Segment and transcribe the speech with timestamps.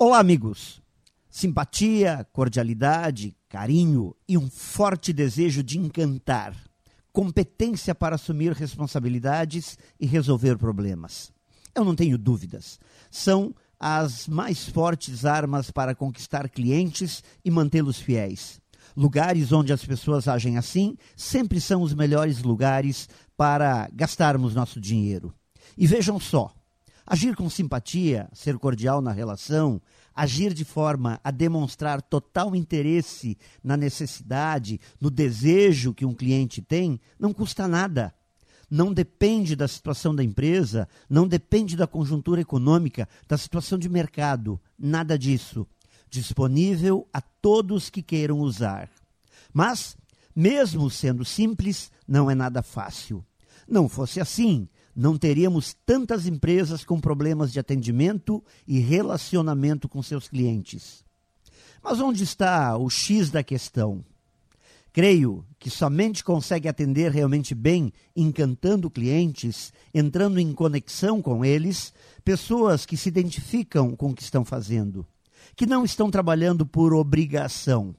[0.00, 0.80] Olá, amigos.
[1.28, 6.54] Simpatia, cordialidade, carinho e um forte desejo de encantar.
[7.12, 11.32] Competência para assumir responsabilidades e resolver problemas.
[11.74, 12.78] Eu não tenho dúvidas.
[13.10, 18.60] São as mais fortes armas para conquistar clientes e mantê-los fiéis.
[18.96, 25.34] Lugares onde as pessoas agem assim sempre são os melhores lugares para gastarmos nosso dinheiro.
[25.76, 26.54] E vejam só,
[27.10, 29.80] Agir com simpatia, ser cordial na relação,
[30.14, 37.00] agir de forma a demonstrar total interesse na necessidade, no desejo que um cliente tem,
[37.18, 38.14] não custa nada.
[38.70, 44.60] Não depende da situação da empresa, não depende da conjuntura econômica, da situação de mercado,
[44.78, 45.66] nada disso.
[46.10, 48.90] Disponível a todos que queiram usar.
[49.50, 49.96] Mas,
[50.36, 53.24] mesmo sendo simples, não é nada fácil.
[53.66, 60.26] Não fosse assim, não teríamos tantas empresas com problemas de atendimento e relacionamento com seus
[60.26, 61.04] clientes.
[61.80, 64.04] Mas onde está o X da questão?
[64.92, 71.94] Creio que somente consegue atender realmente bem, encantando clientes, entrando em conexão com eles,
[72.24, 75.06] pessoas que se identificam com o que estão fazendo,
[75.54, 77.94] que não estão trabalhando por obrigação.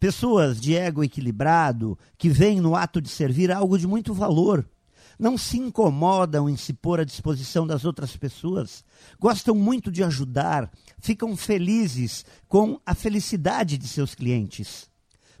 [0.00, 4.68] Pessoas de ego equilibrado, que veem no ato de servir algo de muito valor
[5.18, 8.84] não se incomodam em se pôr à disposição das outras pessoas,
[9.18, 14.90] gostam muito de ajudar, ficam felizes com a felicidade de seus clientes.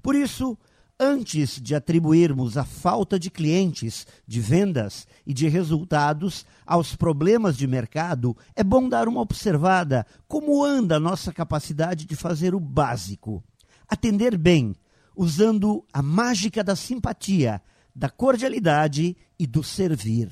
[0.02, 0.58] Por isso,
[0.98, 7.66] antes de atribuirmos a falta de clientes, de vendas e de resultados aos problemas de
[7.66, 13.42] mercado, é bom dar uma observada como anda a nossa capacidade de fazer o básico.
[13.88, 14.74] Atender bem,
[15.16, 17.60] usando a mágica da simpatia,
[17.94, 20.30] da cordialidade e do servir.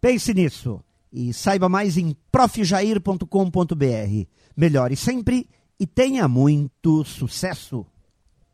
[0.00, 4.26] Pense nisso e saiba mais em profjair.com.br.
[4.56, 5.48] Melhore sempre
[5.78, 7.86] e tenha muito sucesso!